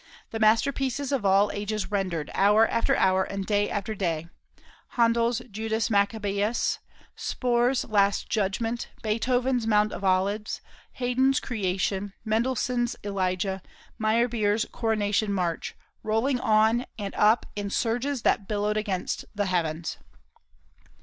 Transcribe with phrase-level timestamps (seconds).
[0.31, 4.29] The masterpieces of all ages rendered, hour after hour, and day after day
[4.97, 6.79] Handel's "Judas Maccabæus,"
[7.15, 10.59] Spohr's "Last Judgment," Beethoven's "Mount of Olives,"
[10.93, 13.61] Haydn's "Creation," Mendelssohn's "Elijah,"
[13.99, 19.97] Meyerbeer's "Coronation March," rolling on and up in surges that billowed against the heavens!